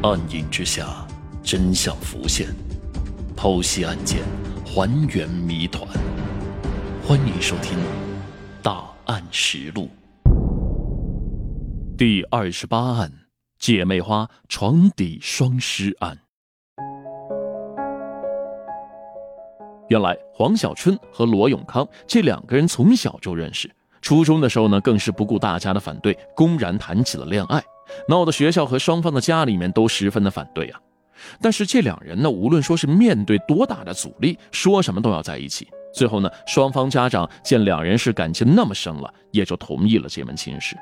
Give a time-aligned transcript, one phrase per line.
[0.00, 1.04] 暗影之下，
[1.42, 2.46] 真相浮现，
[3.36, 4.22] 剖析案件，
[4.64, 5.84] 还原谜团。
[7.04, 7.76] 欢迎收听
[8.62, 9.88] 《大案实录》
[11.96, 13.12] 第二十八案：
[13.58, 16.16] 姐妹花床底双尸案。
[19.88, 23.68] 原来黄小春和罗永康这两个人从小就认识，
[24.00, 27.60] 初中的时候呢，更是不顾大家的反对，公然谈起了恋爱。
[28.08, 30.80] 闹得学校和双方的家里面都十分的反对啊，
[31.40, 35.68] 但是这两人呢，无论说是面对多大的阻力，说什么都要在一起。
[35.94, 40.76] 最后呢，双方家长见两人是感情那么深了，也就同意了这门亲事。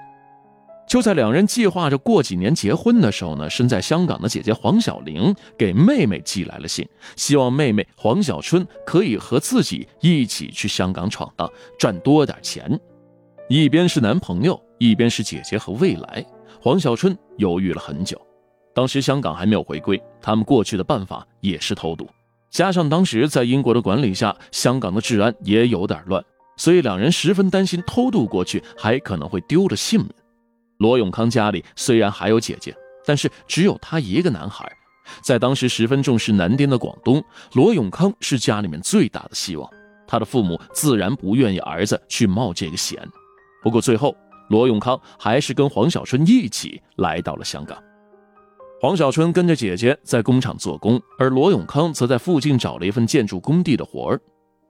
[0.88, 12.78] 就在两人计划着过几年结婚的时候呢，身在香港的姐姐黄小玲给妹妹寄来了信，希望妹妹黄小春可以和自己一起去香港闯荡，赚多点钱。
[13.48, 16.24] 一边是男朋友，一边是姐姐和未来。
[16.60, 18.20] 黄小春犹豫了很久，
[18.74, 22.08] 当时香港还没有回归，他们过去的办法也是偷渡，
[22.50, 26.24] 加上当时在英国的管理下，香港的治安也有点乱，
[26.56, 30.10] 所以两人十分担心偷渡过去还可能会丢了性命。
[30.78, 34.70] 罗永康家里虽然还有姐姐，但是只有他一个男孩，
[35.22, 39.70] 在当时十分重视男丁的广东，罗永康是家里面最大的希望，
[40.06, 42.98] 他的父母自然不愿意儿子去冒这个险。
[43.62, 44.16] 不过最后。
[44.48, 47.76] 罗永康还是跟黄小春一起来到了香港。
[48.80, 54.20] 黄小春跟着姐姐在工厂做工，而罗永康则在附近找了一份建筑工地的活儿。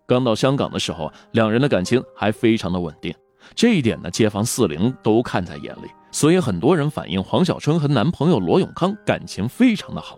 [0.07, 3.13] 刚到香港的时候，两人的感情还非常的稳定，
[3.55, 10.17] 这一点呢，街坊四邻都看在眼里，所以很多人反映黄小春和男朋友罗永康感情非常的好。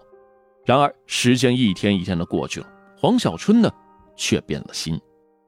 [0.66, 2.66] 然而，时间一天一天的过去了，
[2.98, 3.70] 黄小春呢，
[4.14, 5.00] 却变了心，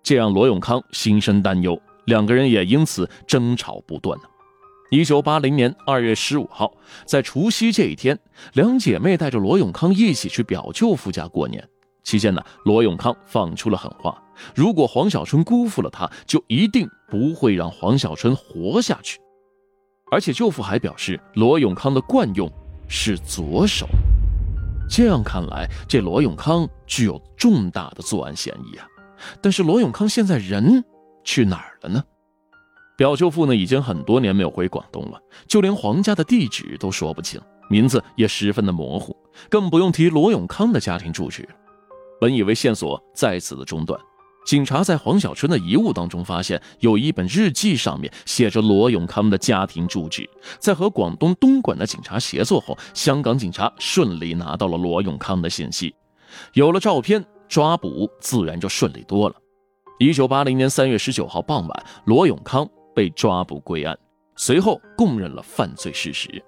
[0.03, 1.78] 这让罗永康心生担忧。
[2.11, 4.25] 两个人也因此争吵不断呢。
[4.91, 6.72] 一九八零年二月十五号，
[7.06, 8.19] 在除夕这一天，
[8.55, 11.66] 两姐妹带着罗永康一起去表舅父家过年。
[12.03, 14.20] 期间呢，罗永康放出了狠话：
[14.53, 19.21] 如果黄小春辜负了他，就一定不会让黄小春活下去。
[20.10, 22.50] 而且舅父还表示，罗永康的惯用
[22.88, 23.87] 是左手。
[24.88, 28.84] 这样看来，这罗永康具有重大的作案嫌疑啊。
[29.41, 30.84] 但是罗永康现在人……
[31.30, 32.02] 去哪儿了呢？
[32.96, 39.16] 表舅父呢，已经很多年没有回广东了，就连黄家的地址都说不清，名字也十分的模糊，
[39.48, 41.48] 更不用提罗永康的家庭住址。
[42.20, 43.98] 本以为线索在此的中断，
[44.44, 50.28] 警察在黄小春的遗物当中发现有一本日记，上面写着罗永康的家庭住址。
[50.58, 55.94] 在和广东东莞的警察协作后，香港警察顺利拿到了罗永康的信息，
[56.54, 59.36] 有了照片，抓捕自然就顺利多了。
[60.00, 63.94] 一九八零年三月十九号傍晚，罗永康被抓捕归案，
[64.34, 66.43] 随后供认了犯罪事实。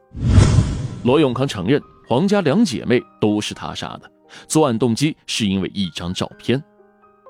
[1.04, 4.10] 罗永康承认，黄家两姐妹都是他杀的，
[4.48, 6.64] 作案动机是因为一张照片。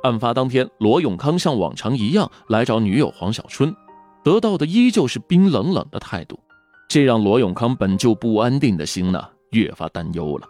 [0.04, 3.74] 案发当天，罗永康像往常一样来找女友黄小春，
[4.22, 6.38] 得到的依旧是冰冷冷的态度，
[6.88, 10.46] 这让罗永康本就不安定的心呢越发担忧了。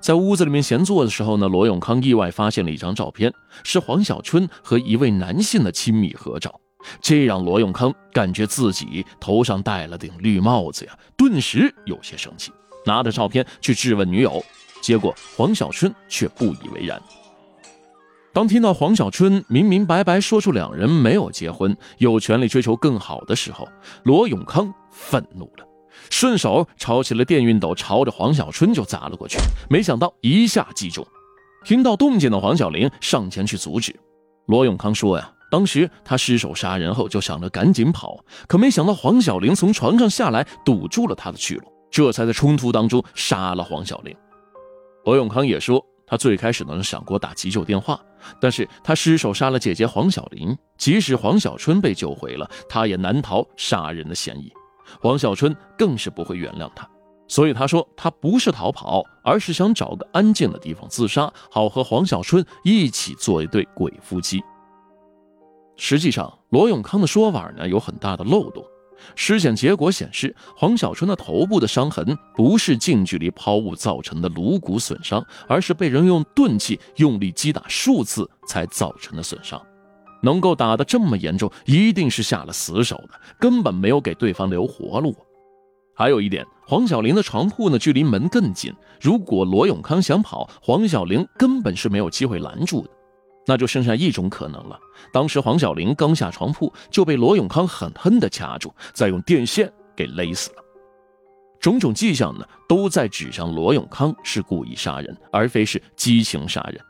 [0.00, 3.32] 在屋子里面闲坐的时候呢，罗永康意外发现了一张照片，
[3.64, 6.60] 是黄小春和一位男性的亲密合照。
[7.02, 12.50] 这让罗永康感觉自己头上戴了顶绿帽子呀，顿时有些生气，
[12.86, 14.42] 拿着照片去质问女友。
[14.80, 16.98] 结果黄小春却不以为然。
[18.32, 23.68] 当听到黄小春明明白白说出两人没有结婚，有权利追求更好的时候，
[24.04, 25.66] 罗永康愤怒了。
[26.10, 31.06] 顺手抄起了电熨斗，朝着黄小春就砸了过去，没想到一下击中。
[31.64, 33.94] 听到动静的黄小玲上前去阻止。
[34.46, 44.16] 罗永康说：“呀，当时他失手杀人后就想着赶紧跑，可没想到黄小玲从床上下来堵住了他的去路，这才在冲突当中杀了黄小玲。”
[45.04, 48.00] 罗永康也说，他最开始呢想过打急救电话，
[48.40, 54.50] 但是他失手杀了姐姐黄小玲，即使黄小春被救回了，他也难逃杀人的嫌疑。
[55.00, 56.88] 黄小春更是不会原谅他，
[57.28, 64.42] 所以他说他不是逃跑，而是想找个安静的地方自杀，好和黄小春一起做一对鬼夫妻。
[65.76, 68.64] 实际上，罗永康的说法呢有很大的漏洞。
[69.14, 79.58] 尸检结果显示，黄小春的头部的伤痕不是近距离抛物造成的颅骨损伤，而是被人用钝器用力击打数次才造成的损伤。
[80.22, 85.14] 能够打得这么严重，一定是下了死手的，根本没有给对方留活路。
[85.94, 88.72] 还有一点，黄小玲的床铺呢，距离门更近。
[89.00, 92.90] 如果罗永康想跑，黄小玲根本是没有机会拦住的。
[93.46, 94.78] 那就剩下一种可能了：
[95.12, 100.56] 当时黄小玲刚下床铺，就被罗永康狠狠地掐住，再用电线给勒死了。
[101.58, 106.80] 种种迹象呢，都在指向罗永康是故意杀人，而非是激情杀人。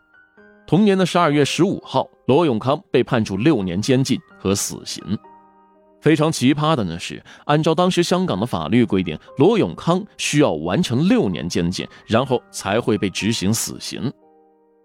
[0.66, 5.02] 同年的十二月十五号，罗永康被判处六年监禁和死刑。
[6.00, 14.12] 非常奇葩的呢是，按照当时香港的法律规定，罗永康需要完成六年监禁，然后才会被执行死刑。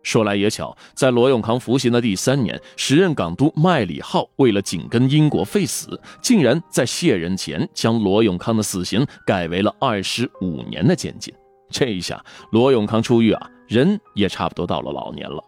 [0.02, 11.32] 说来也巧，在罗永康服刑的第三年，时任港督麦理浩为了紧跟英国废死，竟然在卸任前将罗永康的死刑改为了二十五年的监禁。
[11.70, 12.20] 这一下，
[12.52, 15.44] 罗永康出狱啊，人也差不多到了老年了。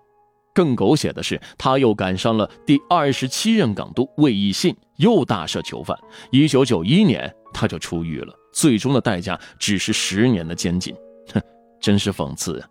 [0.58, 5.96] 更狗血的是，他又赶上了第二十七任港督魏义信又大赦囚犯，
[6.32, 10.96] 一九九一年他就出狱了，最终的代价只是十年的监禁。
[11.32, 11.40] 哼，
[11.80, 12.68] 真是讽刺啊！